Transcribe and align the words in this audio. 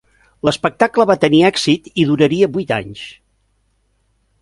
L'espectacle 0.47 1.05
va 1.11 1.17
tenir 1.25 1.43
èxit 1.51 1.91
i 1.93 2.07
duraria 2.13 2.51
vuit 2.57 2.77
anys. 2.81 3.07